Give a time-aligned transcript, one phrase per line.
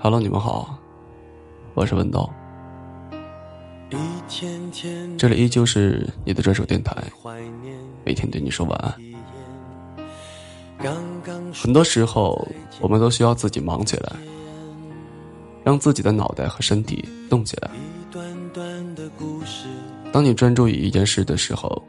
[0.00, 0.78] Hello，你们好，
[1.74, 2.32] 我是文道。
[5.16, 6.94] 这里依旧是你的专属电台，
[8.04, 8.94] 每天对你说晚安。
[11.52, 12.46] 很多时候，
[12.80, 14.12] 我们都需要自己忙起来，
[15.64, 17.68] 让自己的脑袋和身体动起来。
[20.12, 21.82] 当你专注于一件事的时候，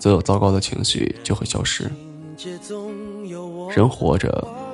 [0.00, 1.84] 所有糟糕的情绪就会消失。
[3.74, 4.65] 人活着。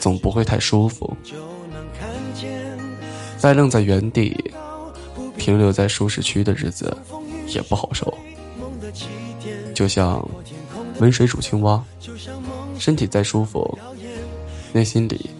[0.00, 1.14] 总不会太舒服，
[3.36, 4.36] 再愣在原地，
[5.36, 6.96] 停留在舒适区的日子
[7.48, 8.12] 也不好受。
[9.74, 10.26] 就像
[10.98, 11.82] 温水煮青蛙，
[12.78, 13.78] 身体再舒服，
[14.72, 15.30] 内心里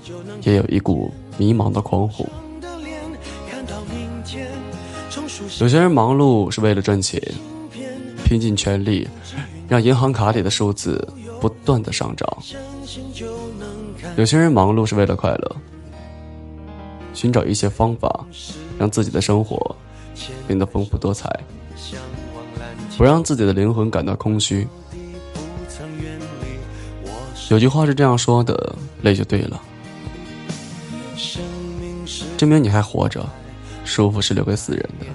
[0.43, 2.29] 也有一股迷茫的狂呼。
[5.59, 7.21] 有些人忙碌是为了赚钱，
[8.25, 9.09] 拼尽全力
[9.69, 11.07] 让银行卡里的数字
[11.41, 12.43] 不断的上涨。
[14.21, 15.57] 有些人忙碌是为了快乐，
[17.15, 18.27] 寻找一些方法，
[18.79, 19.75] 让自己的生活
[20.47, 21.27] 变得丰富多彩，
[22.99, 24.69] 不让自己的灵魂感到空虚。
[27.49, 29.59] 有句话是这样说的：累就对了，
[32.37, 33.27] 证明你还活着，
[33.87, 35.07] 舒服是留给死人的。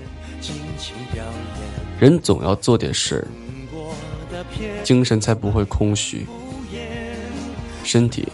[2.00, 3.23] 人总要做点事，
[4.84, 6.25] 精神才不会空虚，
[7.84, 8.28] 身体。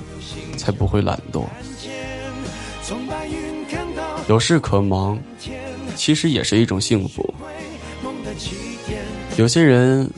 [0.58, 1.46] 才不会懒惰。
[4.28, 5.20] 有事可忙，
[5.96, 7.34] 其实也是一种幸福。
[9.38, 10.10] 有些人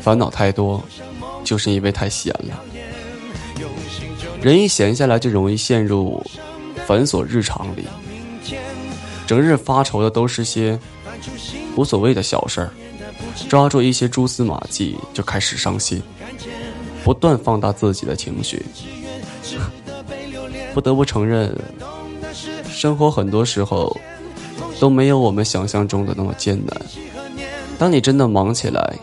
[0.00, 0.82] 烦恼太多，
[1.44, 2.62] 就是因为太闲了。
[4.40, 6.22] 人一闲下来，就容易陷入
[6.86, 7.84] 繁琐日常里，
[9.26, 10.78] 整日发愁的都是些
[11.76, 12.70] 无所谓的小事儿，
[13.48, 16.02] 抓住一些蛛丝马迹就开始伤心，
[17.04, 18.64] 不断放大自己的情绪。
[20.74, 21.54] 不得不承认，
[22.68, 23.94] 生活很多时候
[24.80, 26.80] 都没有我们想象中的那么艰难。
[27.78, 28.96] 当你真的忙起来，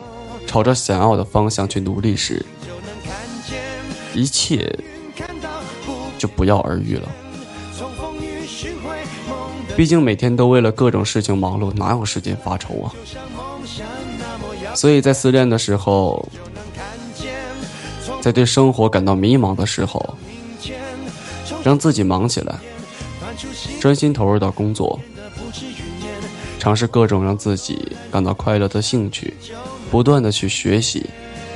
[0.48, 2.44] 朝着想要的方向去努力时，
[4.14, 4.74] 一切
[6.18, 7.08] 就不药而愈了。
[9.75, 12.92] 毕竟每天都为了各种事情忙碌，哪有时间发愁啊？
[14.75, 16.28] 所以在失恋的时候，
[18.22, 20.18] 在对生活感到迷茫的时候。
[21.64, 22.59] 让自己忙起来，
[23.80, 25.00] 专心投入到工作，
[26.58, 29.34] 尝试各种让自己感到快乐的兴趣，
[29.92, 31.06] 不断的去学习，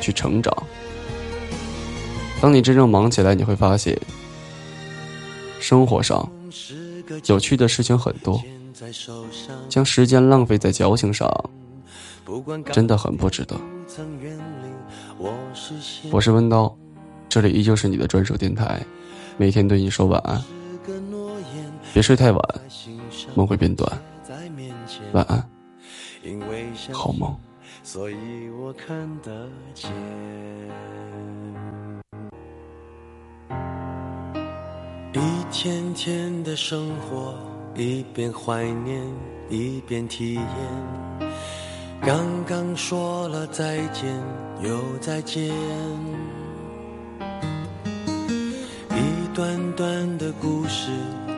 [0.02, 0.56] 去成长。
[2.42, 3.98] 当你真正忙起来，你会发现，
[5.60, 6.30] 生活上
[7.28, 8.42] 有趣的事情很多，
[9.70, 11.30] 将时间浪费在矫情上，
[12.72, 13.56] 真的很不值得。
[16.12, 16.76] 我是温刀，
[17.30, 18.82] 这里依旧是你的专属电台。
[19.38, 20.42] 每天对你说晚安，
[21.94, 22.42] 别睡太晚，
[23.36, 23.92] 梦会变短。
[25.14, 25.44] 晚安，
[26.92, 27.36] 好梦。
[27.82, 28.16] 所以
[28.60, 29.92] 我看得见。
[35.14, 35.20] 一
[35.52, 37.36] 天天的生活，
[37.76, 39.02] 一边怀念，
[39.50, 40.44] 一边体验。
[42.02, 44.14] 刚刚说了再见，
[44.62, 45.54] 又再见。
[49.34, 50.92] 短短的故事，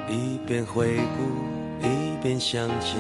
[0.09, 2.99] 一边回顾，一边向前。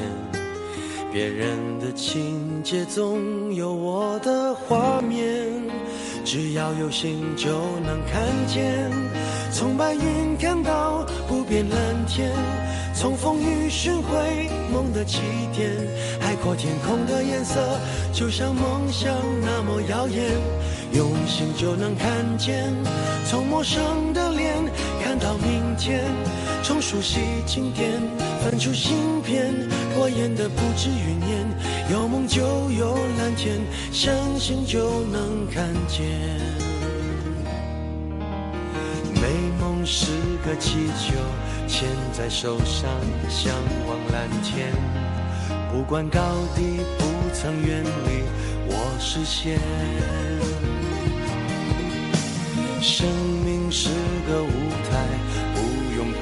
[1.11, 5.51] 别人的情节总有我的画面，
[6.23, 7.49] 只要有心就
[7.85, 8.89] 能看见。
[9.51, 12.31] 从白云看到不变蓝天，
[12.93, 15.19] 从风雨寻回梦的起
[15.53, 15.71] 点。
[16.21, 17.59] 海阔天空的颜色，
[18.13, 20.31] 就像梦想那么耀眼。
[20.93, 22.73] 用心就能看见，
[23.25, 24.24] 从陌生的
[25.17, 26.03] 看到明天，
[26.61, 27.89] 从熟悉经典
[28.43, 29.53] 翻出新篇，
[29.95, 31.47] 过眼的不止云烟，
[31.89, 33.61] 有梦就有蓝天，
[33.93, 36.05] 相信就能看见。
[39.13, 40.11] 美梦是
[40.45, 41.15] 个气球，
[41.65, 42.91] 牵在手上，
[43.29, 43.55] 向
[43.87, 44.73] 往蓝天，
[45.71, 46.19] 不管高
[46.57, 48.21] 低，不曾远离
[48.67, 49.57] 我视线。
[52.81, 53.07] 生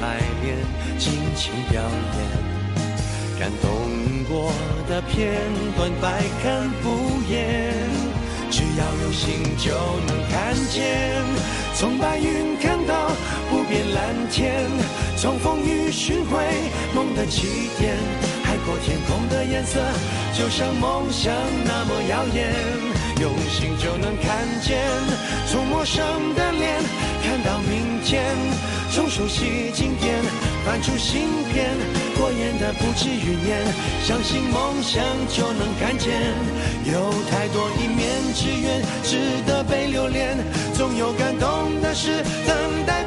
[0.03, 0.57] 不用排练，
[0.97, 3.39] 尽情表演。
[3.39, 3.69] 感动
[4.27, 4.51] 过
[4.89, 5.39] 的片
[5.77, 7.73] 段，百看不厌。
[8.51, 9.71] 只要有心就
[10.07, 11.23] 能看见。
[11.75, 13.11] 从白云看到
[13.49, 14.69] 不变蓝天，
[15.17, 16.37] 从风雨寻回
[16.93, 17.97] 梦的起点。
[18.43, 19.79] 海阔天空的颜色，
[20.37, 21.33] 就像梦想
[21.65, 22.53] 那么耀眼。
[23.21, 24.77] 用心就能看见，
[25.47, 26.03] 从陌生
[26.35, 26.83] 的脸
[27.23, 28.23] 看到明天，
[28.91, 30.21] 从熟悉经典，
[30.63, 31.21] 翻出新
[31.51, 31.71] 篇，
[32.15, 33.65] 过眼的不止云烟。
[34.03, 36.13] 相信梦想就能看见，
[36.85, 39.17] 有太多一面之缘值
[39.47, 40.37] 得被留恋，
[40.75, 43.02] 总有感动的事等待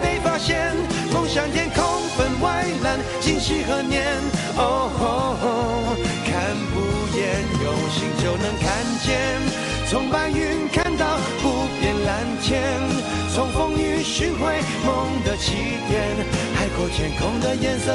[17.19, 17.93] 空的颜色，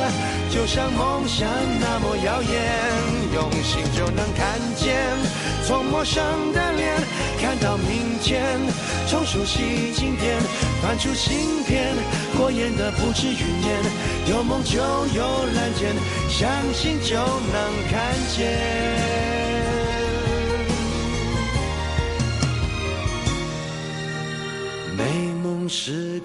[0.49, 1.47] 就像梦想
[1.79, 2.51] 那么耀眼。
[3.33, 4.95] 用心就能看见，
[5.65, 6.21] 从陌生
[6.53, 6.95] 的脸
[7.39, 8.59] 看到明天。
[9.07, 10.39] 从熟悉经典
[10.81, 11.93] 翻出新篇，
[12.37, 13.83] 过眼的不止云烟。
[14.29, 15.95] 有梦就有蓝天，
[16.29, 17.55] 相信就能
[17.89, 18.39] 看见。
[24.97, 25.03] 美
[25.41, 26.00] 梦是